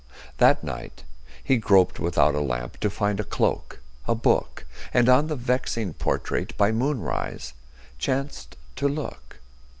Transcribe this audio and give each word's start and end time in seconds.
That 0.39 0.63
night 0.63 1.03
he 1.43 1.57
groped 1.57 1.99
without 1.99 2.33
a 2.33 2.41
lamp 2.41 2.79
To 2.79 2.89
find 2.89 3.19
a 3.19 3.23
cloak, 3.23 3.83
a 4.07 4.15
book, 4.15 4.65
And 4.95 5.07
on 5.07 5.27
the 5.27 5.35
vexing 5.35 5.93
portrait 5.93 6.57
By 6.57 6.71
moonrise 6.71 7.53
chanced 7.99 8.55
to 8.77 8.87
look. 8.87 9.39